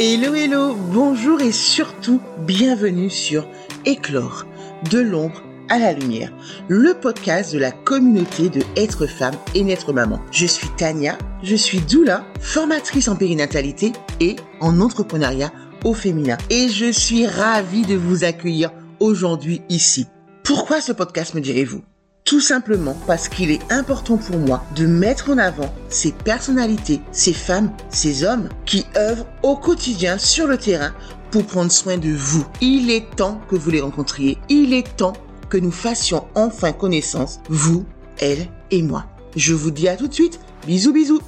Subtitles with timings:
[0.00, 3.48] Hello hello, bonjour et surtout bienvenue sur
[3.84, 4.46] Éclore,
[4.92, 6.32] de l'ombre à la lumière,
[6.68, 10.20] le podcast de la communauté de être femme et naître maman.
[10.30, 13.90] Je suis Tania, je suis doula, formatrice en périnatalité
[14.20, 15.50] et en entrepreneuriat
[15.84, 18.70] au féminin et je suis ravie de vous accueillir
[19.00, 20.06] aujourd'hui ici.
[20.44, 21.82] Pourquoi ce podcast me direz-vous?
[22.28, 27.32] Tout simplement parce qu'il est important pour moi de mettre en avant ces personnalités, ces
[27.32, 30.92] femmes, ces hommes qui œuvrent au quotidien sur le terrain
[31.30, 32.44] pour prendre soin de vous.
[32.60, 34.36] Il est temps que vous les rencontriez.
[34.50, 35.14] Il est temps
[35.48, 37.86] que nous fassions enfin connaissance, vous,
[38.18, 39.06] elle et moi.
[39.34, 40.38] Je vous dis à tout de suite.
[40.66, 41.22] Bisous, bisous.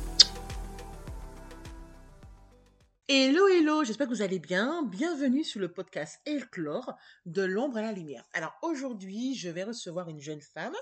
[3.12, 4.84] Hello, hello, j'espère que vous allez bien.
[4.84, 6.96] Bienvenue sur le podcast Elclore
[7.27, 8.24] de l'ombre à la lumière.
[8.32, 10.77] Alors aujourd'hui, je vais recevoir une jeune femme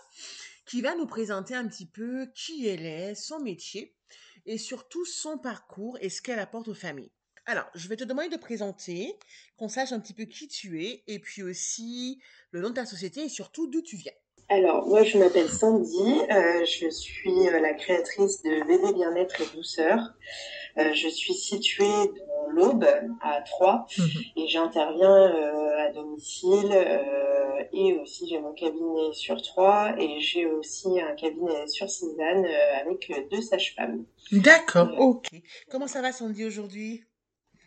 [0.67, 3.97] qui va nous présenter un petit peu qui elle est, son métier
[4.45, 7.13] et surtout son parcours et ce qu'elle apporte aux familles.
[7.47, 9.19] Alors, je vais te demander de présenter,
[9.57, 12.85] qu'on sache un petit peu qui tu es et puis aussi le nom de ta
[12.85, 14.13] société et surtout d'où tu viens.
[14.51, 16.21] Alors, moi, je m'appelle Sandy.
[16.31, 19.99] Euh, je suis euh, la créatrice de Bébé Bien-être et Douceur.
[20.79, 22.87] Euh, je suis située dans l'Aube,
[23.21, 24.05] à Troyes, Mhm.
[24.37, 26.71] et j'interviens euh, à domicile.
[26.73, 32.47] euh, et aussi, j'ai mon cabinet sur Troyes, et j'ai aussi un cabinet sur Cézanne
[32.47, 34.05] euh, avec deux sages-femmes.
[34.33, 35.27] D'accord, ok.
[35.71, 37.05] Comment ça va Sandy aujourd'hui?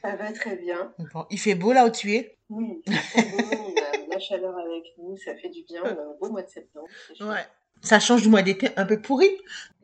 [0.01, 0.93] Ça va très bien.
[1.13, 2.37] Bon, il fait beau là où tu es?
[2.49, 5.81] Oui, c'est bon, on a la chaleur avec nous, ça fait du bien.
[5.83, 6.87] On a un beau mois de septembre.
[7.21, 7.45] Ouais.
[7.81, 9.29] Ça change du mois d'été un peu pourri?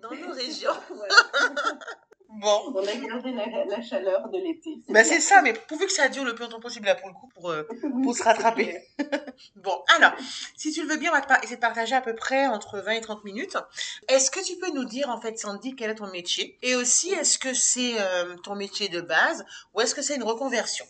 [0.02, 0.72] Dans nos régions.
[2.30, 2.74] Bon.
[2.76, 4.76] On a gardé la, la chaleur de l'été.
[4.90, 5.04] Bah bien.
[5.04, 7.28] c'est ça, mais pourvu que ça dure le plus longtemps possible là pour le coup,
[7.28, 7.64] pour, euh,
[8.04, 8.82] pour se rattraper.
[9.56, 10.14] Bon, alors,
[10.56, 12.80] si tu le veux bien, on va te essayer de partager à peu près entre
[12.80, 13.58] 20 et 30 minutes.
[14.08, 16.58] Est-ce que tu peux nous dire, en fait, Sandy, quel est ton métier?
[16.64, 20.24] Et aussi, est-ce que c'est euh, ton métier de base ou est-ce que c'est une
[20.24, 20.86] reconversion?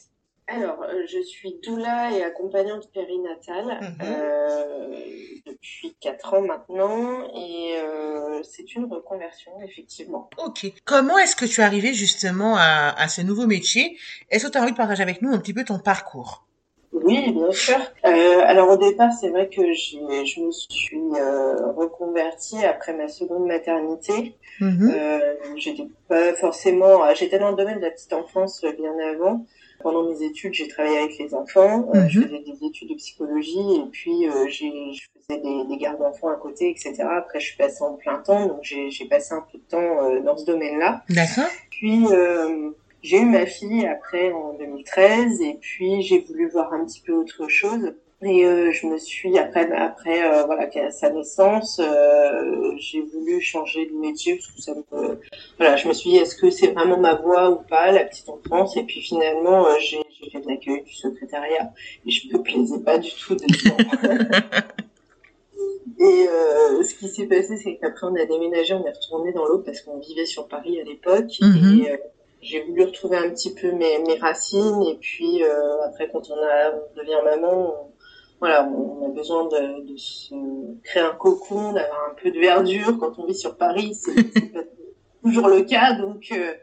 [0.47, 3.97] Alors, euh, je suis doula et accompagnante périnatale Mhm.
[4.01, 4.99] euh,
[5.45, 10.29] depuis 4 ans maintenant et euh, c'est une reconversion, effectivement.
[10.37, 10.67] Ok.
[10.85, 13.97] Comment est-ce que tu es arrivé justement à, à ce nouveau métier?
[14.29, 16.45] Est-ce que tu as envie de partager avec nous un petit peu ton parcours?
[16.93, 17.77] Oui, bien sûr.
[18.05, 23.09] Euh, alors au départ, c'est vrai que j'ai, je me suis euh, reconvertie après ma
[23.09, 24.37] seconde maternité.
[24.61, 24.91] Mhm.
[24.95, 29.45] Euh, j'étais pas forcément, j'étais dans le domaine de la petite enfance bien avant.
[29.81, 32.25] Pendant mes études, j'ai travaillé avec les enfants, euh, je Mhm.
[32.25, 36.29] faisais des études de psychologie et puis euh, j'ai, je faisais des, des gardes d'enfants
[36.29, 36.95] à côté, etc.
[37.03, 40.03] Après, je suis passée en plein temps, donc j'ai, j'ai passé un peu de temps
[40.03, 41.03] euh, dans ce domaine-là.
[41.09, 41.45] D'accord.
[41.69, 42.71] Puis euh,
[43.03, 47.13] j'ai eu ma fille après en 2013 et puis j'ai voulu voir un petit peu
[47.13, 47.93] autre chose.
[48.23, 53.39] Et euh, je me suis après après euh, voilà qu'à sa naissance, euh, j'ai voulu
[53.41, 55.19] changer de métier parce que ça me
[55.57, 58.27] voilà je me suis dit est-ce que c'est vraiment ma voie ou pas la petite
[58.27, 58.75] enfance?
[58.75, 61.71] Et puis finalement euh, j'ai j'ai fait de l'accueil du secrétariat
[62.07, 63.77] et je me plaisais pas du tout dedans.
[65.99, 69.45] Et euh, ce qui s'est passé, c'est qu'après on a déménagé, on est retourné dans
[69.45, 71.31] l'eau parce qu'on vivait sur Paris à l'époque.
[71.41, 71.81] Mhm.
[71.81, 71.97] Et euh,
[72.41, 74.83] j'ai voulu retrouver un petit peu mes, mes racines.
[74.83, 77.96] Et puis euh, après, quand on, a, on devient maman, on,
[78.39, 80.35] voilà, on a besoin de, de se
[80.83, 82.97] créer un cocon, d'avoir un peu de verdure.
[82.99, 84.21] Quand on vit sur Paris, c'est
[84.51, 84.59] pas
[85.23, 85.93] toujours le cas.
[85.95, 86.53] Donc euh,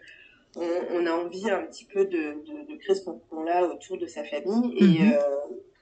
[0.56, 4.06] on, on a envie un petit peu de, de, de créer ce cocon-là autour de
[4.06, 4.74] sa famille.
[4.78, 5.12] Et Mhm.
[5.12, 5.18] euh,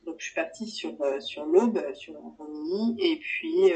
[0.06, 3.72] donc je suis partie sur euh, sur l'Aube, sur Romilly, et puis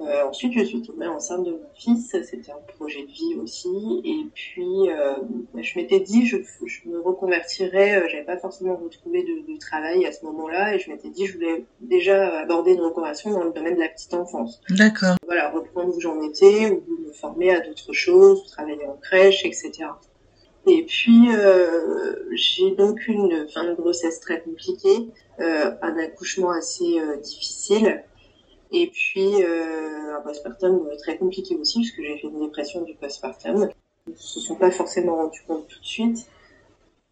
[0.00, 2.10] euh, ensuite je suis tombée enceinte de mon fils.
[2.10, 5.14] C'était un projet de vie aussi, et puis euh,
[5.60, 8.02] je m'étais dit je, je me reconvertirais.
[8.02, 11.26] euh, J'avais pas forcément retrouvé de, de travail à ce moment-là, et je m'étais dit
[11.26, 14.60] je voulais déjà aborder une reconversion dans le domaine de la petite enfance.
[14.70, 15.16] D'accord.
[15.26, 19.72] Voilà, reprendre où j'en étais, ou me former à d'autres choses, travailler en crèche, etc.
[20.66, 26.98] Et puis, euh, j'ai donc une fin de grossesse très compliquée, euh, un accouchement assez
[26.98, 28.02] euh, difficile,
[28.74, 33.70] et puis euh, un postpartum très compliqué aussi, puisque j'ai fait une dépression du postpartum.
[34.08, 36.26] Ils ne se sont pas forcément rendus compte tout de suite.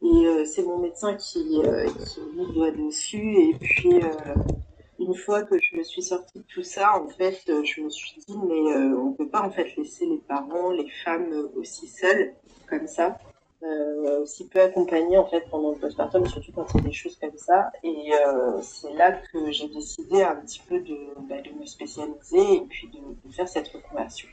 [0.02, 3.36] Et euh, c'est mon médecin qui, euh, qui dessus.
[3.36, 4.34] Et puis, euh,
[4.98, 8.20] une fois que je me suis sortie de tout ça, en fait, je me suis
[8.26, 12.34] dit, mais on peut pas en fait laisser les parents, les femmes aussi seules,
[12.68, 13.16] comme ça
[13.64, 16.92] euh, aussi peu accompagnée en fait pendant le postpartum, surtout quand il y a des
[16.92, 17.70] choses comme ça.
[17.82, 20.97] Et euh, c'est là que j'ai décidé un petit peu de,
[21.28, 24.28] bah, de me spécialiser et puis de, de faire cette reconversion.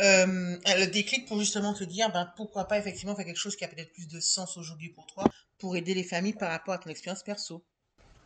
[0.00, 0.26] Euh,
[0.66, 3.68] le déclic pour justement te dire, ben, pourquoi pas effectivement faire quelque chose qui a
[3.68, 5.24] peut-être plus de sens aujourd'hui pour toi,
[5.58, 7.62] pour aider les familles par rapport à ton expérience perso.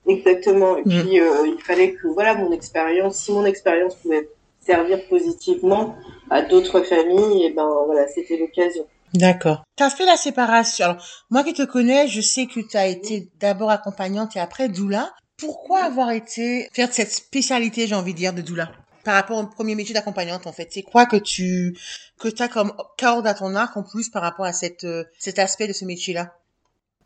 [0.07, 0.77] Exactement.
[0.77, 1.05] Et Mhm.
[1.05, 4.29] puis euh, il fallait que voilà mon expérience, si mon expérience pouvait
[4.61, 5.97] servir positivement
[6.31, 8.87] à d'autres familles, et ben voilà, c'était l'occasion.
[9.15, 9.65] D'accord.
[9.77, 10.85] Tu as fait la séparation.
[10.85, 14.69] Alors, moi qui te connais, je sais que tu as été d'abord accompagnante et après
[14.69, 15.13] doula.
[15.39, 18.71] Pourquoi avoir été faire cette spécialité, j'ai envie de dire, de doula?
[19.05, 21.79] Par rapport au premier métier d'accompagnante en fait C'est quoi que tu
[22.19, 25.39] que as comme corde à ton arc en plus par rapport à cette euh, cet
[25.39, 26.35] aspect de ce métier-là?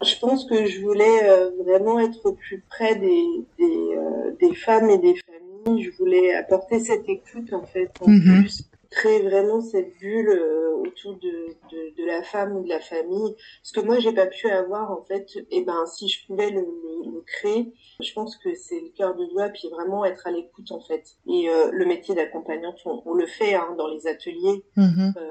[0.02, 3.24] Je pense que je voulais euh, vraiment être au plus près des
[3.58, 5.84] des, euh, des femmes et des familles.
[5.84, 8.40] Je voulais apporter cette écoute en fait en mm-hmm.
[8.40, 8.62] plus
[8.92, 13.34] créer vraiment cette bulle euh, autour de, de, de, la femme ou de la famille.
[13.62, 16.50] Ce que moi, j'ai pas pu avoir, en fait, et eh ben, si je pouvais
[16.50, 20.30] le, le, créer, je pense que c'est le cœur de doigt, puis vraiment être à
[20.30, 21.02] l'écoute, en fait.
[21.26, 24.64] Et euh, le métier d'accompagnante, on, le fait hein, dans les ateliers.
[24.76, 25.18] Mm-hmm.
[25.18, 25.30] Euh,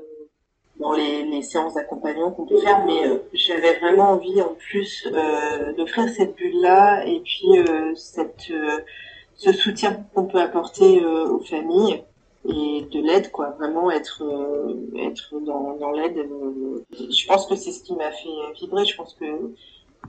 [0.79, 3.03] dans les, les séances d'accompagnement qu'on peut faire, mais
[3.33, 5.07] j'avais vraiment envie en plus
[5.77, 7.49] d'offrir cette bulle-là et puis
[7.93, 8.51] cette,
[9.35, 12.03] ce soutien qu'on peut apporter aux familles
[12.47, 13.51] et de l'aide quoi.
[13.59, 18.11] Vraiment être euh, être dans, dans l'aide euh, je pense que c'est ce qui m'a
[18.11, 18.29] fait
[18.59, 18.85] vibrer.
[18.85, 19.25] Je pense que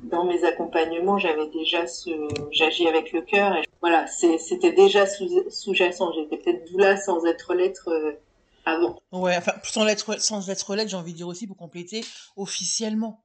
[0.05, 2.11] dans mes accompagnements j'avais déjà ce
[2.50, 6.12] j'agis avec le cœur et voilà c'était déjà sous-jacent.
[6.12, 8.12] J'étais peut-être doula sans être lettre euh,
[8.64, 8.99] avant.
[9.12, 12.02] Ouais enfin sans être sans être lettre j'ai envie de dire aussi pour compléter
[12.37, 13.23] officiellement.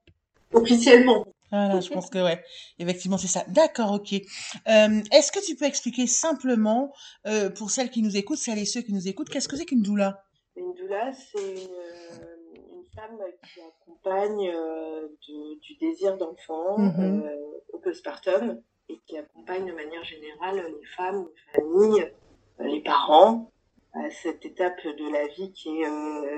[0.52, 2.42] Officiellement voilà, je pense que ouais,
[2.78, 3.44] effectivement c'est ça.
[3.48, 4.12] D'accord, ok.
[4.12, 6.92] Euh, Est-ce que tu peux expliquer simplement
[7.26, 9.64] euh, pour celles qui nous écoutent, celles et ceux qui nous écoutent, qu'est-ce que c'est
[9.64, 10.22] qu'une doula?
[10.56, 17.22] Une doula, c'est une, euh, une, femme qui accompagne euh, de, du désir d'enfant mm-hmm.
[17.22, 17.36] euh,
[17.72, 22.12] au postpartum et qui accompagne de manière générale les femmes, les familles,
[22.60, 23.50] les parents
[23.94, 25.88] à cette étape de la vie qui est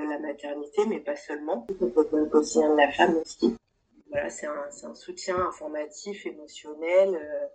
[0.09, 1.67] la maternité, mais pas seulement.
[2.33, 3.55] Aussi de la femme aussi
[4.11, 7.47] voilà, c'est un, un, soutien informatif, émotionnel euh,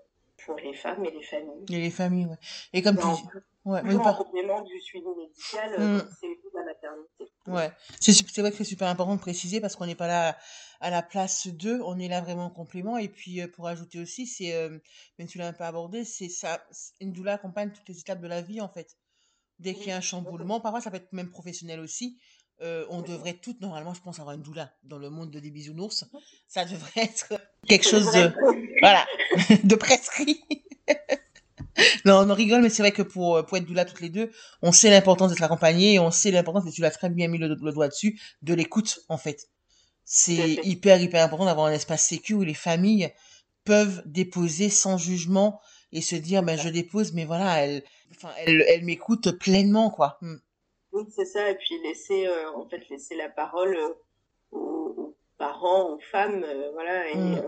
[0.44, 1.64] pour les femmes et les familles.
[1.70, 2.38] Et les familles, ouais.
[2.72, 3.28] Et comme tu dis...
[3.66, 4.16] Ouais, oui, par...
[4.16, 6.08] complément du suivi médical, euh, mm.
[6.20, 7.24] c'est la maternité.
[7.48, 10.38] Ouais, c'est vrai que c'est super important de préciser parce qu'on n'est pas là
[10.80, 12.96] à la place d'eux, on est là vraiment en complément.
[12.96, 14.78] Et puis euh, pour ajouter aussi, c'est, euh,
[15.18, 16.64] même tu l'as un peu abordé, c'est ça,
[17.00, 18.96] une doula accompagne toutes les étapes de la vie en fait.
[19.58, 22.20] Dès qu'il y a un chamboulement, parfois ça peut être même professionnel aussi.
[22.62, 25.50] Euh, on devrait toutes, normalement, je pense, avoir une doula dans le monde de des
[25.50, 26.04] bisounours.
[26.48, 27.34] Ça devrait être
[27.68, 28.32] quelque chose de,
[28.80, 29.06] voilà,
[29.64, 30.40] de prescrit.
[32.06, 34.30] non, on rigole, mais c'est vrai que pour, pour être doula toutes les deux,
[34.62, 37.36] on sait l'importance d'être accompagné et on sait l'importance, et tu l'as très bien mis
[37.36, 39.48] le, doigt dessus, de l'écoute, en fait.
[40.04, 43.12] C'est hyper, hyper important d'avoir un espace sécu où les familles
[43.64, 45.60] peuvent déposer sans jugement
[45.92, 47.82] et se dire, ben, je dépose, mais voilà, elle,
[48.14, 50.18] enfin, elle, elle m'écoute pleinement, quoi.
[50.22, 50.36] Hmm.
[50.96, 51.50] Oui, c'est ça.
[51.50, 53.88] Et puis laisser, euh, en fait, laisser la parole euh,
[54.50, 57.42] aux, parents, aux femmes, euh, voilà, et mm.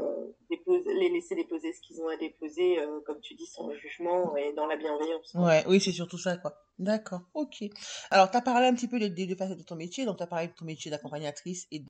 [0.69, 4.67] les laisser déposer ce qu'ils ont à déposer, comme tu dis, sans jugement et dans
[4.67, 5.33] la bienveillance.
[5.35, 6.63] Ouais, oui, c'est surtout ça, quoi.
[6.79, 7.65] D'accord, ok.
[8.11, 10.23] Alors, tu as parlé un petit peu des, deux facettes de ton métier, donc tu
[10.23, 11.83] as parlé de ton métier d'accompagnatrice et,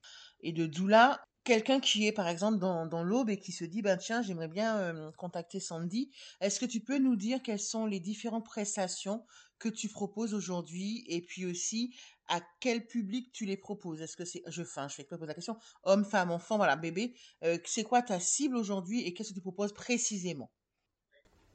[0.43, 3.83] et de doula quelqu'un qui est par exemple dans, dans l'aube et qui se dit
[3.83, 6.11] ben tiens j'aimerais bien contacter Sandy
[6.41, 9.25] est-ce que tu peux nous dire quelles sont les différentes prestations
[9.59, 11.95] que tu proposes aujourd'hui et puis aussi
[12.29, 14.03] à quel public tu les proposes?
[14.03, 16.77] Est-ce que c'est, je, enfin, je fais que poser la question, homme, femme, enfant, voilà,
[16.77, 17.15] bébé.
[17.45, 20.51] Euh, c'est quoi ta cible aujourd'hui et qu'est-ce que tu proposes précisément?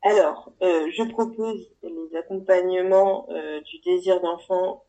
[0.02, 4.84] Alors, euh, je propose les accompagnements euh, du désir d'enfant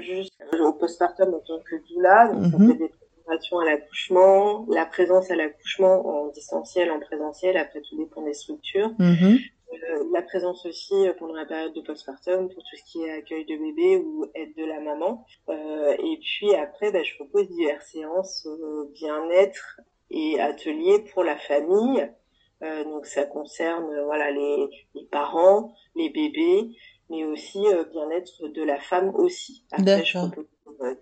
[0.00, 2.28] jusqu'au postpartum en tant que doula.
[2.28, 2.92] Donc, on fait des
[3.30, 7.56] à l'accouchement, la présence à l'accouchement en distanciel, en présentiel.
[7.56, 8.92] Après, tout dépend des structures.
[8.98, 9.36] Mmh
[9.72, 13.10] euh, la présence aussi euh, pendant la période de postpartum pour tout ce qui est
[13.10, 15.26] accueil de bébé ou aide de la maman.
[15.48, 21.36] Euh, et puis après, bah, je propose diverses séances euh, bien-être et ateliers pour la
[21.36, 22.10] famille.
[22.62, 26.70] Euh, donc ça concerne voilà les, les, parents, les bébés,
[27.10, 27.60] mais aussi
[27.92, 29.64] bien-être de la femme aussi.
[29.70, 30.46] Après, je propose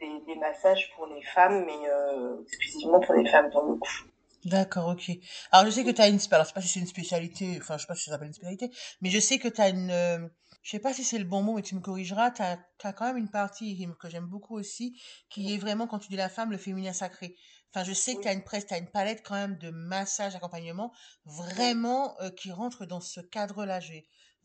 [0.01, 4.07] des, des, massages pour les femmes, mais exclusivement pour les femmes dans le coup.
[4.47, 5.11] D'accord, ok.
[5.51, 7.59] Alors, je sais que tu as une, alors, je sais pas si c'est une spécialité,
[7.61, 8.71] enfin, je sais pas si ça s'appelle une spécialité,
[9.01, 10.29] mais je sais que tu as une, euh,
[10.63, 12.93] je sais pas si c'est le bon mot, mais tu me corrigeras, tu as, as,
[12.93, 16.29] quand même une partie que j'aime beaucoup aussi, qui est vraiment, quand tu dis la
[16.29, 17.35] femme, le féminin sacré.
[17.75, 19.71] Enfin, je sais que tu as une presse, tu as une palette quand même de
[19.71, 20.93] massage, d'accompagnement,
[21.25, 23.81] vraiment, euh, qui rentre dans ce cadre-là.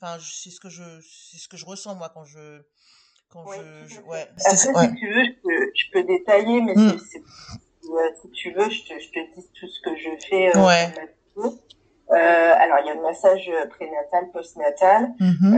[0.01, 2.63] Enfin, c'est ce que je, c'est ce que je ressens, moi, quand je,
[3.31, 3.45] quand
[3.87, 4.27] je, ouais.
[4.45, 6.73] Après, si tu veux, je peux, je peux détailler, mais
[7.09, 7.21] c'est
[8.21, 10.55] si tu veux, je te, je te dis tout ce que je fais.
[10.55, 10.93] Euh, ouais.
[11.37, 15.57] Euh, alors, il y a le massage prénatal, postnatal, mm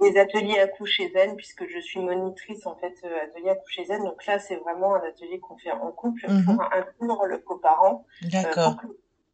[0.00, 3.84] des ateliers à coucher zen, puisque je suis monitrice en fait euh, atelier à coucher
[3.84, 4.04] zen.
[4.04, 6.44] Donc là, c'est vraiment un atelier qu'on fait en couple mm -hmm.
[6.44, 8.06] pour inclure le coparent.
[8.22, 8.76] D'accord.
[8.84, 8.88] Euh,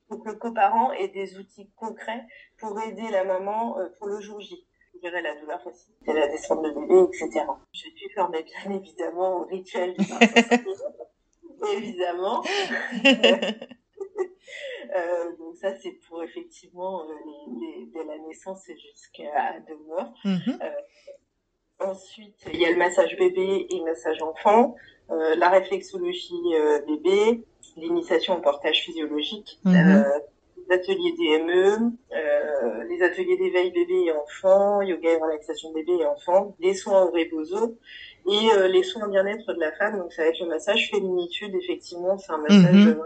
[0.09, 2.25] pour, que le coparent ait des outils concrets
[2.59, 4.67] pour aider la maman pour le jour J
[5.05, 7.45] gérer la douleur faciliter la descente de bébé, etc.
[7.73, 10.05] Je suis formée bien évidemment au rituel du
[11.77, 12.43] évidemment.
[15.39, 20.15] donc ça, c'est pour effectivement les, dès la naissance jusqu'à deux mois.
[20.25, 20.59] Mhm.
[21.81, 24.75] ensuite, il y a le massage bébé et le massage enfant,
[25.11, 26.55] la réflexologie
[26.87, 27.45] bébé,
[27.77, 29.61] l'initiation au portage physiologique.
[29.65, 30.05] Mhm
[30.69, 36.07] les ateliers DME, euh, les ateliers d'éveil bébé et enfant, yoga et relaxation bébé et
[36.07, 37.77] enfant, les soins au rebozo
[38.31, 39.99] et euh, les soins bien-être de la femme.
[39.99, 42.97] Donc ça va être le massage féminitude, effectivement, c'est un massage mm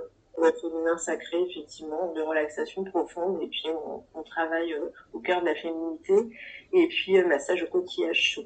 [0.63, 3.43] féminin sacré, effectivement, de relaxation profonde.
[3.43, 3.67] Et puis
[4.15, 4.73] on, travaille
[5.13, 6.15] au cœur de la féminité.
[6.73, 8.45] Et puis le massage au coquillage chaud.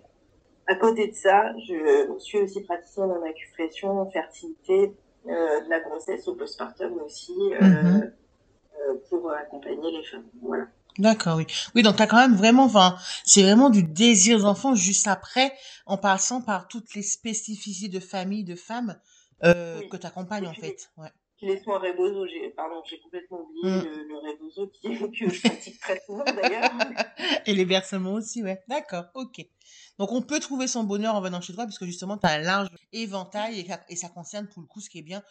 [0.66, 4.94] À côté de ça, je suis aussi praticienne en acupression, fertilité,
[5.26, 7.36] de la grossesse au postpartum aussi.
[7.60, 8.12] Mhm.
[8.88, 10.24] Euh, pour accompagner les femmes.
[10.40, 10.66] Voilà.
[10.98, 11.46] D'accord, oui.
[11.74, 15.52] Oui, donc tu as quand même vraiment, enfin, c'est vraiment du désir d'enfant juste après,
[15.86, 18.98] en passant par toutes les spécificités de famille, de femmes
[19.44, 20.90] euh, que tu accompagnes en fait.
[20.96, 21.08] Ouais.
[21.40, 23.84] Les soins rebozo, j'ai, pardon, j'ai complètement oublié mm.
[23.84, 24.82] le, le rebozo qui,
[25.26, 26.70] que je pratique très souvent d'ailleurs.
[27.46, 28.62] Et les versements aussi, ouais.
[28.68, 29.44] D'accord, ok.
[29.98, 32.38] Donc on peut trouver son bonheur en venant chez toi puisque justement tu as un
[32.38, 35.22] large éventail et, et, ça concerne pour le coup ce qui est bien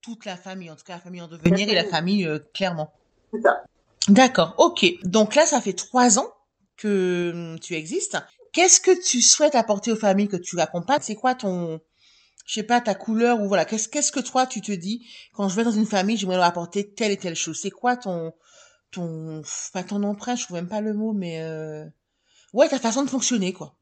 [0.00, 2.92] toute la famille, en tout cas la famille en devenir et la famille euh, clairement.
[3.32, 3.64] C'est ça.
[4.08, 4.86] D'accord, ok.
[5.04, 6.32] Donc là, ça fait trois ans
[6.76, 8.18] que hum, tu existes.
[8.52, 11.00] Qu'est-ce que tu souhaites apporter aux familles que tu accompagnes?
[11.02, 11.80] C'est quoi ton,
[12.46, 15.48] je sais pas, ta couleur ou voilà, qu'est-ce qu'est-ce que toi tu te dis quand
[15.48, 17.60] je vais dans une famille, j'aimerais leur apporter telle et telle chose?
[17.60, 18.32] C'est quoi ton
[18.90, 19.42] ton
[19.74, 21.84] pas ton empreinte, je trouve même pas le mot, mais euh...
[22.54, 23.74] ouais, ta façon de fonctionner quoi.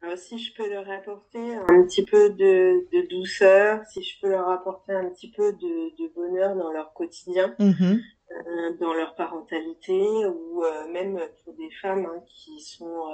[0.00, 4.28] Alors, si je peux leur apporter un petit peu de, de, douceur, si je peux
[4.28, 8.00] leur apporter un petit peu de, de bonheur dans leur quotidien, mm-hmm.
[8.30, 13.12] Euh, dans leur parentalité, ou euh, même pour des femmes hein, qui sont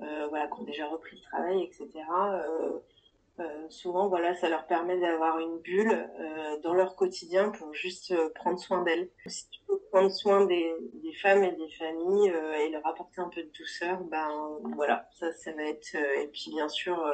[0.00, 1.88] euh, voilà, qui ont déjà repris le travail, etc.
[3.68, 6.08] Souvent, voilà, ça leur permet d'avoir une bulle
[6.62, 9.08] dans leur quotidien pour juste prendre soin d'elles.
[9.96, 10.72] Prendre soin des,
[11.02, 14.28] des femmes et des familles et leur apporter un peu de douceur, ben
[14.74, 15.94] voilà, ça, ça va être.
[15.94, 17.10] et puis bien sûr,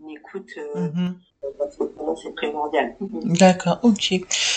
[0.00, 0.50] une écoute.
[0.74, 1.12] Mm
[2.16, 2.96] c'est primordial.
[3.24, 4.14] D'accord, ok.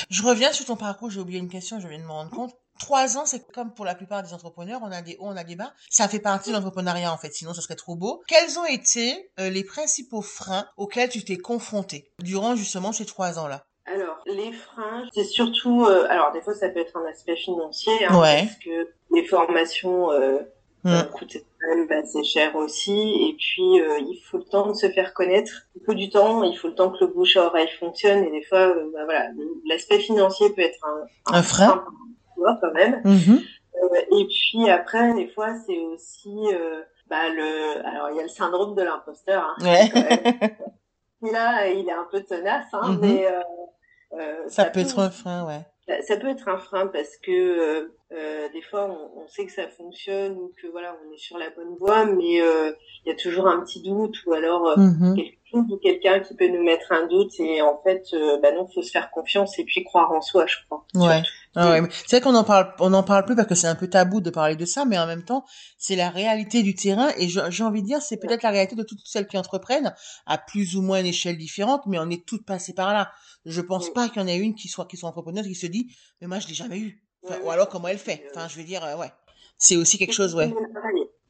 [0.10, 2.54] Je reviens sur ton parcours, j'ai oublié une question, je viens de me rendre compte.
[2.80, 5.46] Trois ans, c'est comme pour la plupart des entrepreneurs, on a des hauts, on a
[5.46, 5.74] des bas.
[5.90, 8.22] Ça fait partie de l'entrepreneuriat en fait, sinon ce serait trop beau.
[8.28, 13.40] Quels ont été euh, les principaux freins auxquels tu t'es confronté durant justement ces trois
[13.40, 13.66] ans-là?
[13.86, 17.94] Alors, les freins, c'est surtout, euh, alors des fois ça peut être un aspect financier,
[18.08, 20.40] hein, parce que les formations euh,
[20.84, 21.04] mm.
[21.14, 25.14] coûtent quand même assez cher aussi, et puis il faut le temps de se faire
[25.14, 25.68] connaître.
[25.76, 28.32] Il faut du temps, il faut le temps que le bouche à oreille fonctionne, et
[28.32, 29.28] des fois, bah, voilà,
[29.70, 31.86] l'aspect financier peut être un, un, frein
[32.62, 33.02] quand même.
[33.04, 33.42] Mhm.
[33.84, 37.86] Euh, et puis après, des fois, c'est aussi euh, bah, le.
[37.86, 39.56] Alors, il y a le syndrome de l'imposteur.
[39.60, 39.88] Hein,
[41.32, 43.00] là, il est un peu tenace, hein, mhm.
[43.02, 43.28] mais
[44.20, 46.02] euh, ça, peut être un frein, ouais.
[46.04, 49.68] Ça peut être un frein parce que euh, des fois on, on, sait que ça
[49.68, 53.48] fonctionne ou que voilà on est sur la bonne voie, mais il y a toujours
[53.48, 54.74] un petit doute ou alors
[55.16, 55.38] quelque
[55.82, 58.04] quelqu'un qui peut nous mettre un doute et en fait
[58.42, 60.86] bah non faut se faire confiance et puis croire en soi, je crois.
[60.96, 61.22] Ouais.
[61.58, 63.76] Ah ouais, c'est vrai qu'on en parle, on en parle plus parce que c'est un
[63.76, 65.46] peu tabou de parler de ça, mais en même temps,
[65.78, 68.84] c'est la réalité du terrain et j'ai envie de dire, c'est peut-être la réalité de
[68.84, 69.94] toutes celles qui entreprennent
[70.26, 73.12] à plus ou moins une échelle différente, mais on est toutes passées par là.
[73.46, 75.68] Je pense pas qu'il y en ait une qui soit, qui soit entrepreneuse qui se
[75.68, 77.02] dit, mais moi je l'ai jamais eu.
[77.44, 78.28] ou alors comment elle fait.
[78.32, 79.12] Enfin, je veux dire, euh, ouais.
[79.58, 80.54] C'est aussi quelque chose, ouais.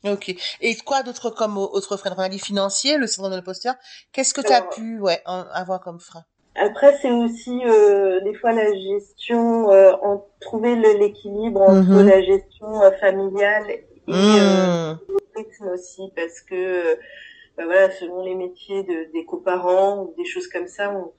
[0.05, 0.35] Ok.
[0.61, 2.13] Et quoi d'autre comme autre frein?
[2.17, 3.75] On a dit financier, le syndrome de l'imposteur.
[4.11, 6.23] Qu'est-ce que tu as pu, ouais, avoir comme frein?
[6.55, 12.07] Après, c'est aussi euh, des fois la gestion, euh, en trouver l'équilibre entre mhm.
[12.07, 14.99] la gestion euh, familiale et euh, mhm.
[15.09, 16.95] le rythme aussi, parce que
[17.57, 21.11] bah voilà, selon les métiers de, des coparents ou des choses comme ça, on,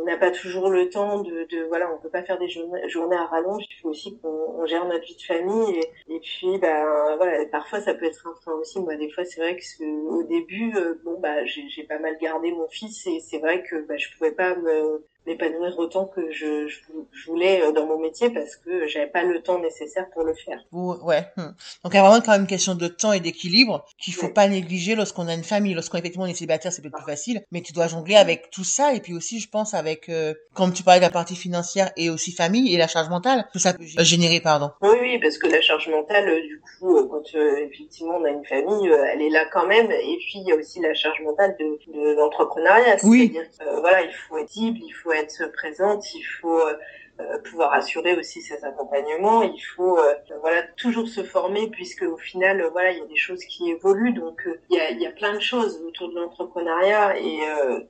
[0.00, 3.16] on n'a pas toujours le temps de, de, voilà, on peut pas faire des journées,
[3.16, 3.64] à rallonge.
[3.70, 7.94] Il faut aussi qu'on gère notre vie de famille et, puis ben voilà, parfois ça
[7.94, 8.80] peut être un frein aussi.
[8.80, 12.52] Moi des fois c'est vrai que au début euh, bon bah j'ai pas mal gardé
[12.52, 16.68] mon fils et c'est vrai que bah, je pouvais pas me m'épanouir autant que je,
[16.68, 20.34] je, voulais euh, dans mon métier parce que j'avais pas le temps nécessaire pour le
[20.34, 20.64] faire.
[20.72, 21.26] Ouais.
[21.36, 21.52] Hmm.
[21.82, 24.28] Donc il y a vraiment quand même une question de temps et d'équilibre qu'il faut
[24.28, 25.74] pas négliger lorsqu'on a une famille.
[25.74, 28.94] Lorsqu'on effectivement est célibataire, c'est peut-être plus facile, mais tu dois jongler avec tout ça
[28.94, 32.08] et puis aussi je pense avec euh, comme tu parlais de la partie financière et
[32.10, 34.70] aussi famille et la charge mentale que ça peut générer pardon.
[34.82, 38.44] Oui oui parce que la charge mentale euh, du coup quand effectivement on a une
[38.44, 41.56] famille elle est là quand même et puis il y a aussi la charge mentale
[41.58, 42.96] de, de l'entrepreneuriat.
[43.02, 43.32] Oui.
[43.34, 45.15] C'est-à-dire voilà il faut être cible, il faut être
[45.52, 46.74] présente, il faut euh,
[47.20, 49.42] euh, pouvoir assurer aussi ces accompagnements.
[49.42, 53.16] Il faut euh, voilà toujours se former puisque au final voilà il y a des
[53.16, 57.18] choses qui évoluent donc il y a, y a plein de choses autour de l'entrepreneuriat
[57.18, 57.40] et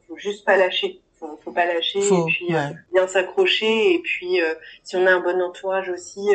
[0.07, 1.01] faut juste pas lâcher.
[1.19, 2.55] faut, faut pas lâcher et puis
[2.93, 4.39] bien s'accrocher et puis
[4.85, 6.29] si on a un bon entourage aussi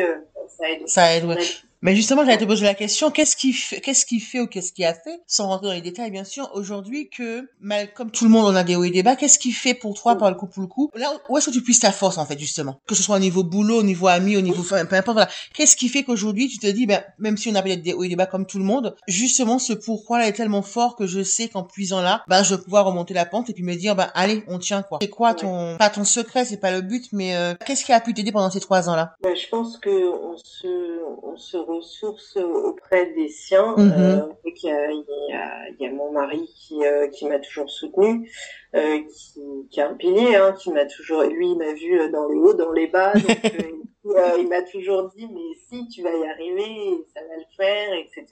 [0.58, 1.38] ça aide ça aide, ouais.
[1.84, 4.72] Mais justement, j'allais te poser la question, qu'est-ce qui fait, qu'est-ce qui fait ou qu'est-ce
[4.72, 8.22] qui a fait, sans rentrer dans les détails, bien sûr, aujourd'hui que, mal, comme tout
[8.22, 10.30] le monde, on a des hauts et des bas, qu'est-ce qui fait pour toi, par
[10.30, 12.38] le coup pour le coup, là, où est-ce que tu puisses ta force, en fait,
[12.38, 12.78] justement?
[12.86, 15.28] Que ce soit au niveau boulot, au niveau ami, au niveau, peu importe, voilà.
[15.54, 18.04] Qu'est-ce qui fait qu'aujourd'hui, tu te dis, ben, même si on a peut-être des hauts
[18.04, 21.08] et des bas comme tout le monde, justement, ce pourquoi là est tellement fort que
[21.08, 23.74] je sais qu'en puisant là, ben, je vais pouvoir remonter la pente et puis me
[23.74, 24.98] dire, ben, allez, on tient, quoi.
[25.02, 27.98] C'est quoi ton, pas ton secret, c'est pas le but, mais, euh, qu'est-ce qui a
[27.98, 29.16] pu t'aider pendant ces trois ans-là?
[29.20, 33.74] Ben, je pense que on se, on se ressource auprès des siens.
[33.76, 33.92] Mhm.
[33.92, 38.30] Euh, il, y a, il, y a, mon mari qui, euh, qui m'a toujours soutenu,
[38.74, 42.28] euh, qui, qui a un pilier, hein, qui m'a toujours, lui, il m'a vu dans
[42.28, 43.12] les hauts, dans les bas.
[43.12, 43.24] Donc,
[44.04, 47.92] euh, il m'a toujours dit, mais si, tu vas y arriver, ça va le faire,
[47.94, 48.26] etc.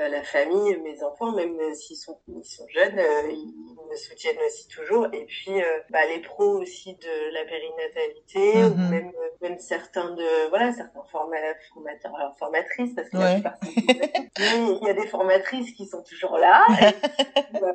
[0.00, 4.38] Euh, la famille, mes enfants, même s'ils sont, ils sont jeunes, euh, ils me soutiennent
[4.46, 5.06] aussi toujours.
[5.12, 5.60] Et puis,
[5.90, 8.90] bah, les pros aussi de la périnatalité, ou mhm.
[8.90, 13.18] même, même certains de, voilà, certains formateurs, formatrices, parce qu'il
[14.82, 16.64] y a des formatrices qui sont toujours là.
[16.80, 17.72] Et, bah,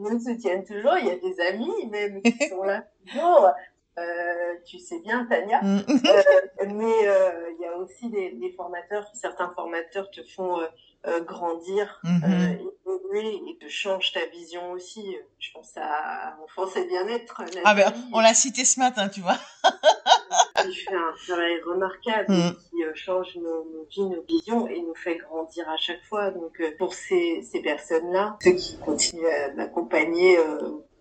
[0.00, 0.96] me soutiennent toujours.
[0.98, 3.50] Il y a des amis même qui sont là toujours.
[3.98, 5.60] Euh, tu sais bien, Tania.
[5.62, 5.78] Mm.
[5.88, 10.60] euh, mais euh, il y a aussi des, des, formateurs, certains formateurs te font
[11.06, 12.58] euh, euh, grandir, mm-hmm.
[12.60, 15.16] évoluer et te changent ta vision aussi.
[15.38, 17.42] Je pense à Enfance et Bien-être.
[17.64, 19.38] Ah ben, on l'a cité ce matin, tu vois.
[20.64, 22.56] il fait un travail remarquable mm.
[22.70, 26.30] qui change nos, nos, vies, nos visions et nous fait grandir à chaque fois.
[26.30, 30.38] Donc pour ces, ces personnes-là, ceux qui continuent à m'accompagner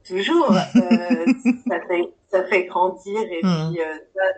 [0.07, 0.53] toujours,
[1.67, 3.71] ça fait ça fait grandir et hmm.
[3.71, 3.93] puis euh,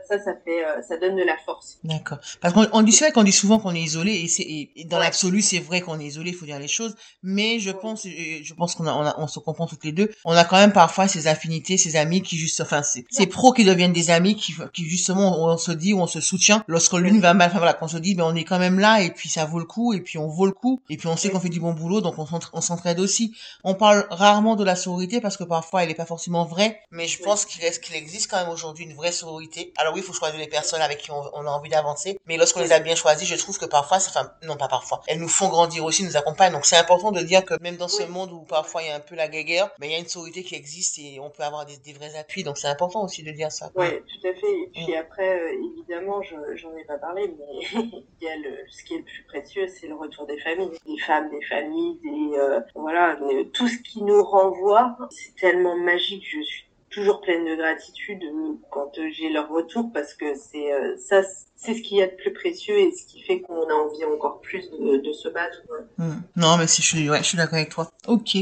[0.07, 1.77] ça, ça, ça, fait, euh, ça donne de la force.
[1.83, 2.19] D'accord.
[2.39, 4.99] Parce qu'on on dit, c'est qu'on dit souvent qu'on est isolé et c'est, et dans
[4.99, 6.95] l'absolu, c'est vrai qu'on est isolé, il faut dire les choses.
[7.23, 10.09] Mais je pense, je pense qu'on a, on, a, on se comprend toutes les deux.
[10.25, 13.51] On a quand même parfois ces affinités, ces amis qui juste, enfin, c'est, ces pros
[13.51, 17.19] qui deviennent des amis qui, qui justement, on se dit, on se soutient lorsque l'une
[17.19, 19.29] va mal, enfin voilà, qu'on se dit, ben on est quand même là et puis
[19.29, 21.39] ça vaut le coup et puis on vaut le coup et puis on sait qu'on
[21.39, 23.35] fait du bon boulot, donc on s'entraide aussi.
[23.63, 27.07] On parle rarement de la sororité parce que parfois elle est pas forcément vraie, mais
[27.07, 29.73] je pense qu'il reste qu'il existe quand même aujourd'hui une vraie sororité.
[29.77, 32.61] Alors oui, il faut choisir les personnes avec qui on, a envie d'avancer, mais lorsqu'on
[32.61, 35.49] les a bien choisies, je trouve que parfois, enfin non pas parfois, elles nous font
[35.49, 36.53] grandir aussi, nous accompagnent.
[36.53, 38.95] Donc c'est important de dire que même dans ce monde où parfois il y a
[38.95, 41.43] un peu la guéguerre, mais il y a une sororité qui existe et on peut
[41.43, 42.43] avoir des, vrais appuis.
[42.43, 43.71] Donc c'est important aussi de dire ça.
[43.75, 44.51] Oui, tout à fait.
[44.51, 44.99] Et puis mm.
[44.99, 47.81] après, euh, évidemment, j'en ai pas parlé, mais
[48.21, 50.71] il y a le, ce qui est le plus précieux, c'est le retour des familles,
[50.85, 53.17] des femmes, des familles, des euh, voilà,
[53.53, 54.97] tout ce qui nous renvoie.
[55.09, 56.23] C'est tellement magique.
[56.29, 60.73] Je suis toujours pleine de gratitude euh, quand euh, j'ai leur retour parce que c'est
[60.73, 61.21] euh, ça
[61.55, 64.03] c'est ce qu'il y a de plus précieux et ce qui fait qu'on a envie
[64.05, 65.57] encore plus de, de se battre.
[65.97, 66.21] Hmm.
[66.35, 67.91] Non, mais si je suis, ouais, je suis d'accord avec toi.
[68.07, 68.35] Ok.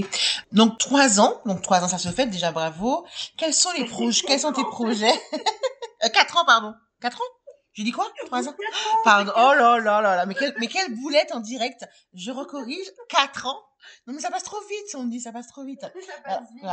[0.54, 2.52] Donc trois ans, donc trois ans, ça se fait déjà.
[2.52, 3.06] Bravo.
[3.38, 5.12] Quels sont les projets Quels sont tes projets?
[6.14, 6.74] Quatre ans, pardon.
[7.02, 7.39] Quatre ans?
[7.80, 8.12] J'ai dit quoi?
[8.26, 8.54] Trois ans?
[9.06, 9.32] Pardon.
[9.38, 10.26] Oh là là là là.
[10.26, 11.86] Mais quelle, mais quelle boulette en direct.
[12.14, 12.92] Je recorrige.
[13.08, 13.62] Quatre ans
[14.06, 15.80] non, mais ça passe trop vite, on dit, ça passe trop vite.
[15.82, 15.90] Ça
[16.26, 16.64] passe vite.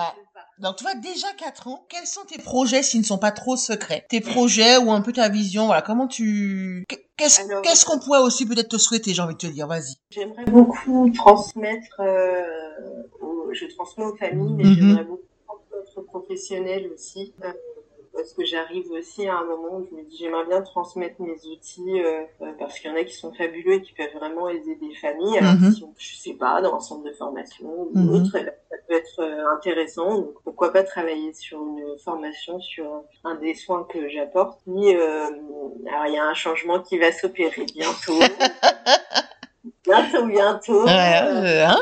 [0.58, 3.56] Donc, tu vois, déjà 4 ans, quels sont tes projets s'ils ne sont pas trop
[3.56, 4.04] secrets?
[4.08, 6.84] Tes projets ou un peu ta vision, voilà, comment tu...
[7.16, 9.94] Qu'est-ce qu'est-ce qu'on pourrait aussi peut-être te souhaiter, j'ai envie de te dire, vas-y.
[10.10, 12.42] J'aimerais beaucoup transmettre, euh,
[13.52, 14.74] je transmets aux familles, mais mm-hmm.
[14.74, 17.32] j'aimerais beaucoup transmettre aux professionnels aussi.
[17.44, 17.52] Euh,
[18.16, 21.36] parce que j'arrive aussi à un moment où je me dis j'aimerais bien transmettre mes
[21.46, 24.48] outils euh, euh, parce qu'il y en a qui sont fabuleux et qui peuvent vraiment
[24.48, 25.38] aider des familles.
[25.38, 25.72] Alors mhm.
[25.72, 28.14] si je sais pas dans un centre de formation ou mhm.
[28.14, 30.18] autre, eh ben, ça peut être euh, intéressant.
[30.18, 34.60] Donc pourquoi pas travailler sur une formation sur un des soins que j'apporte.
[34.96, 35.28] euh,
[35.86, 38.18] alors il y a un changement qui va s'opérer bientôt.
[39.84, 40.84] bientôt, bientôt.
[40.84, 41.78] Ouais, hein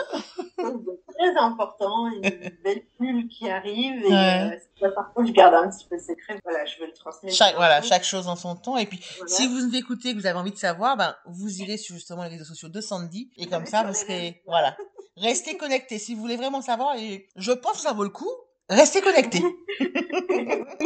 [1.25, 2.21] très important, une
[2.63, 4.05] belle bulle qui arrive.
[4.05, 4.13] Et
[4.85, 6.39] euh, par contre, je garde un petit peu secret.
[6.45, 7.35] Voilà, je veux le transmettre.
[7.35, 8.77] Chaque, voilà, chaque chose en son temps.
[8.77, 11.77] Et puis, si vous nous écoutez, que vous avez envie de savoir, ben, vous irez
[11.77, 13.31] sur justement les réseaux sociaux de Sandy.
[13.37, 14.77] Et comme ça, vous serez, voilà.
[15.17, 16.97] Restez connectés si vous voulez vraiment savoir.
[16.97, 18.31] Et je pense que ça vaut le coup.
[18.71, 19.41] Restez connectés.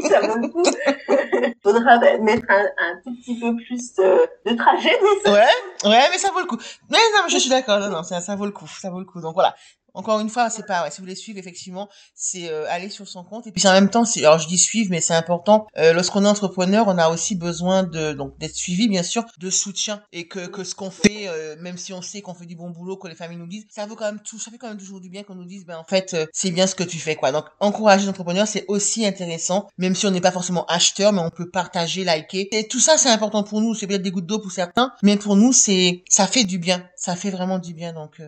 [0.09, 0.65] ça vaut le coup.
[1.63, 5.33] Faudra mettre un, un, tout petit peu plus de, de trajet, mais ça...
[5.33, 6.59] Ouais, ouais, mais ça vaut le coup.
[6.91, 7.79] Mais non, je suis d'accord.
[7.79, 8.67] Non, non, ça, ça vaut le coup.
[8.67, 9.21] Ça vaut le coup.
[9.21, 9.55] Donc voilà.
[9.99, 13.09] Encore une fois, c'est pas, ouais, si vous voulez suivre, effectivement, c'est euh, aller sur
[13.09, 13.49] son compte.
[13.49, 15.67] Et puis en même temps, alors je dis suivre, mais c'est important.
[15.77, 19.51] Euh, lorsqu'on est entrepreneur, on a aussi besoin de, donc d'être suivi, bien sûr, de
[19.51, 22.55] soutien et que que ce qu'on fait, euh, même si on sait qu'on fait du
[22.55, 24.69] bon boulot, que les familles nous disent, ça veut quand même tout, ça fait quand
[24.69, 27.01] même toujours du bien qu'on nous dise, ben en fait, c'est bien ce que tu
[27.01, 27.33] fais, quoi.
[27.33, 31.31] Donc encourager l'entrepreneur, c'est aussi intéressant, même si on n'est pas forcément acheteur, mais on
[31.31, 32.47] peut partager, liker.
[32.53, 33.75] Et tout ça, c'est important pour nous.
[33.75, 36.89] C'est peut-être des gouttes d'eau pour certains, mais pour nous, c'est, ça fait du bien.
[36.95, 37.93] Ça fait vraiment du bien.
[37.93, 38.23] Donc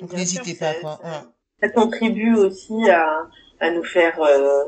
[0.00, 0.74] donc n'hésitez pas.
[0.80, 0.98] Quoi.
[1.60, 3.26] Ça, contribue aussi à,
[3.60, 4.64] à nous faire euh,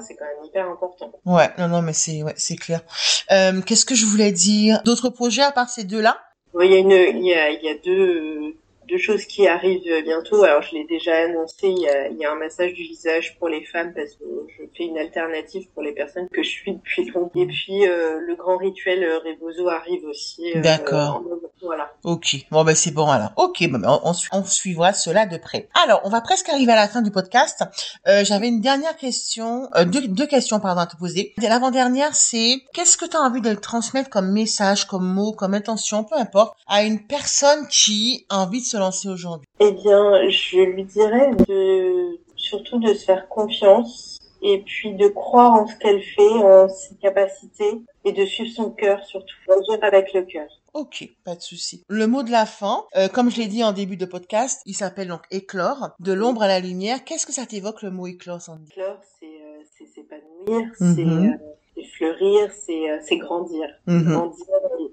[0.00, 1.12] c'est quand même hyper important.
[1.24, 2.82] Ouais, non, non, mais c'est, ouais, c'est clair.
[3.30, 4.80] Euh, qu'est-ce que je voulais dire?
[4.84, 6.20] D'autres projets à part ces deux-là?
[6.54, 8.54] Oui, il y a une, il y a, il y a deux,
[8.88, 10.44] deux choses qui arrivent bientôt.
[10.44, 13.36] Alors, je l'ai déjà annoncé, il y, a, il y a un massage du visage
[13.38, 14.24] pour les femmes parce que
[14.56, 17.40] je fais une alternative pour les personnes que je suis depuis longtemps.
[17.40, 20.52] Et puis, euh, le grand rituel euh, Rebozo arrive aussi.
[20.54, 21.24] Euh, D'accord.
[21.62, 21.92] Voilà.
[22.04, 22.36] Ok.
[22.50, 23.30] Bon, ben, c'est bon, alors.
[23.36, 25.68] Ok, ben, on, on, suivra cela de près.
[25.82, 27.64] Alors, on va presque arriver à la fin du podcast.
[28.08, 31.34] Euh, J'avais une dernière question, euh, deux, deux questions, pardon, à te poser.
[31.38, 36.04] L'avant-dernière, c'est qu'est-ce que tu as envie de transmettre comme message, comme mot, comme intention,
[36.04, 39.46] peu importe, à une personne qui a envie de se lancer aujourd'hui?
[39.60, 45.54] Eh bien, je lui dirais de surtout de se faire confiance et puis de croire
[45.54, 50.12] en ce qu'elle fait, en ses capacités et de suivre son cœur surtout, d'agir avec
[50.12, 50.48] le cœur.
[50.74, 51.84] Ok, pas de souci.
[51.88, 54.74] Le mot de la fin, euh, comme je l'ai dit en début de podcast, il
[54.74, 57.04] s'appelle donc éclore, de l'ombre à la lumière.
[57.04, 58.64] Qu'est-ce que ça t'évoque le mot éclore, Sandy?
[58.70, 61.38] Éclore, c'est euh, s'épanouir, c'est mhm.
[61.76, 64.04] euh, fleurir, c'est grandir, mhm.
[64.04, 64.46] grandir,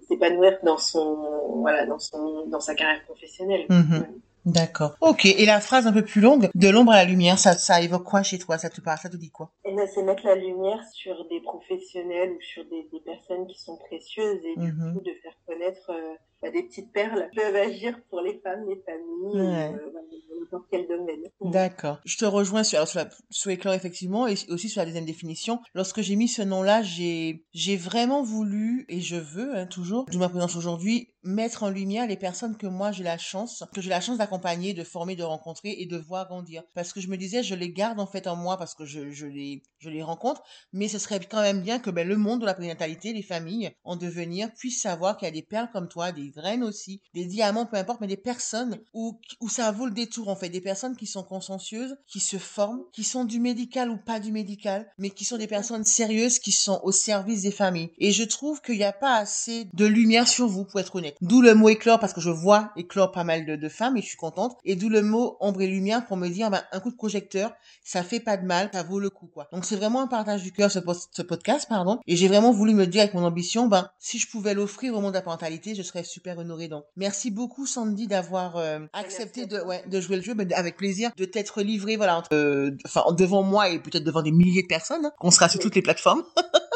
[0.07, 3.65] s'épanouir dans son voilà dans son dans sa carrière professionnelle.
[3.69, 4.05] Mhm.
[4.45, 4.95] D'accord.
[5.01, 5.25] Ok.
[5.25, 8.03] Et la phrase un peu plus longue, de l'ombre à la lumière, ça, ça évoque
[8.03, 8.57] quoi chez toi?
[8.57, 9.51] Ça te parle Ça te dit quoi?
[9.93, 14.55] C'est mettre la lumière sur des professionnels ou sur des, personnes qui sont précieuses et
[14.55, 14.93] du mhm.
[14.93, 18.81] coup de faire connaître euh, bah, des petites perles peuvent agir pour les femmes, les
[18.85, 21.23] familles, euh, dans n'importe quel domaine.
[21.41, 21.99] D'accord.
[22.05, 25.59] Je te rejoins sur, sur, sur éclair effectivement et aussi sur la deuxième définition.
[25.73, 30.19] Lorsque j'ai mis ce nom-là, j'ai j'ai vraiment voulu et je veux hein, toujours, d'où
[30.19, 33.89] ma présence aujourd'hui, mettre en lumière les personnes que moi j'ai la chance, que j'ai
[33.89, 36.63] la chance d'accompagner, de former, de rencontrer et de voir grandir.
[36.73, 39.11] Parce que je me disais, je les garde en fait en moi parce que je,
[39.11, 40.43] je les je les rencontre,
[40.73, 43.71] mais ce serait quand même bien que ben, le monde de la périnatalité, les familles
[43.83, 47.25] en devenir puissent savoir qu'il y a des perles comme toi, des graines aussi, des
[47.25, 50.61] diamants, peu importe, mais des personnes où, où ça vaut le détour en fait, des
[50.61, 54.91] personnes qui sont consciencieuses, qui se forment, qui sont du médical ou pas du médical,
[54.97, 57.91] mais qui sont des personnes sérieuses qui sont au service des familles.
[57.97, 61.15] Et je trouve qu'il n'y a pas assez de lumière sur vous, pour être honnête.
[61.21, 64.01] D'où le mot éclore, parce que je vois éclore pas mal de, de femmes et
[64.01, 64.57] je suis contente.
[64.65, 67.53] Et d'où le mot ombre et lumière pour me dire, ben, un coup de projecteur,
[67.83, 69.48] ça fait pas de mal, ça vaut le coup, quoi.
[69.51, 70.79] Donc c'est vraiment un partage du cœur, ce,
[71.11, 71.99] ce podcast, pardon.
[72.07, 75.01] Et j'ai vraiment voulu me dire avec mon ambition, ben, si je pouvais l'offrir au
[75.01, 76.67] monde de la parentalité, je serais super honorée.
[76.67, 80.77] Donc, merci beaucoup, Sandy, d'avoir euh, accepté de, ouais, de jouer le jeu, mais avec
[80.77, 84.63] plaisir, de t'être livré, voilà, entre, euh, enfin, devant moi et peut-être devant des milliers
[84.63, 85.05] de personnes.
[85.05, 85.11] Hein.
[85.21, 86.23] On sera sur toutes les plateformes.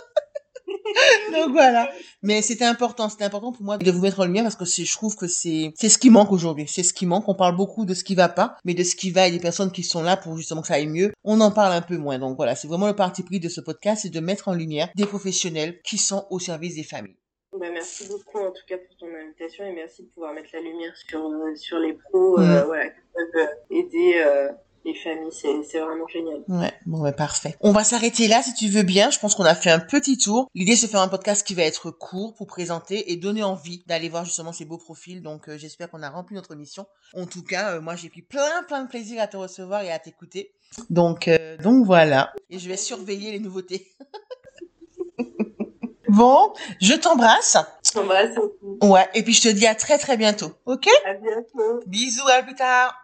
[1.33, 1.89] Donc voilà.
[2.21, 4.93] Mais c'était important, c'était important pour moi de vous mettre en lumière parce que je
[4.93, 6.65] trouve que c'est c'est ce qui manque aujourd'hui.
[6.67, 7.27] C'est ce qui manque.
[7.27, 9.39] On parle beaucoup de ce qui va pas, mais de ce qui va et des
[9.39, 11.97] personnes qui sont là pour justement que ça aille mieux, on en parle un peu
[11.97, 12.19] moins.
[12.19, 14.89] Donc voilà, c'est vraiment le parti pris de ce podcast, c'est de mettre en lumière
[14.95, 17.17] des professionnels qui sont au service des familles.
[17.59, 20.61] Bah, merci beaucoup en tout cas pour ton invitation et merci de pouvoir mettre la
[20.61, 22.65] lumière sur euh, sur les pros euh, mm.
[22.65, 24.49] voilà, qui peuvent aider euh,
[24.85, 26.43] les familles, c'est vraiment génial.
[26.47, 27.55] Ouais, bon, bah, parfait.
[27.61, 29.09] On va s'arrêter là si tu veux bien.
[29.09, 30.49] Je pense qu'on a fait un petit tour.
[30.53, 33.83] L'idée, c'est de faire un podcast qui va être court pour présenter et donner envie
[33.87, 35.21] d'aller voir justement ces beaux profils.
[35.21, 36.85] Donc, euh, j'espère qu'on a rempli notre mission.
[37.13, 39.91] En tout cas, euh, moi, j'ai pris plein, plein de plaisir à te recevoir et
[39.91, 40.53] à t'écouter.
[40.89, 42.33] Donc, euh, donc voilà.
[42.49, 43.87] Et je vais surveiller les nouveautés.
[46.09, 47.57] bon, je t'embrasse.
[47.93, 48.35] T'embrasse
[48.81, 50.51] Ouais, et puis je te dis à très très bientôt.
[50.65, 50.87] Ok?
[51.05, 51.81] À bientôt.
[51.85, 52.95] Bisous, à plus tard.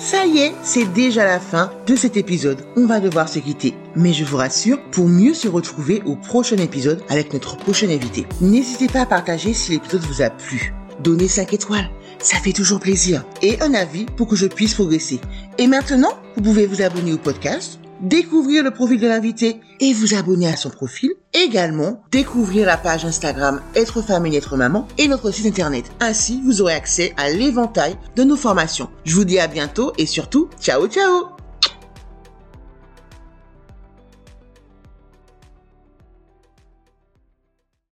[0.00, 2.64] Ça y est, c'est déjà la fin de cet épisode.
[2.74, 3.74] On va devoir se quitter.
[3.94, 8.26] Mais je vous rassure, pour mieux se retrouver au prochain épisode avec notre prochain invité.
[8.40, 10.72] N'hésitez pas à partager si l'épisode vous a plu.
[11.00, 13.26] Donnez 5 étoiles, ça fait toujours plaisir.
[13.42, 15.20] Et un avis pour que je puisse progresser.
[15.58, 20.14] Et maintenant, vous pouvez vous abonner au podcast découvrir le profil de l'invité et vous
[20.14, 21.10] abonner à son profil.
[21.32, 25.90] Également, découvrir la page Instagram Être femme et être maman et notre site internet.
[26.00, 28.90] Ainsi, vous aurez accès à l'éventail de nos formations.
[29.04, 31.39] Je vous dis à bientôt et surtout, ciao ciao